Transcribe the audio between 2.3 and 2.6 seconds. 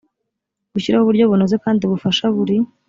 buri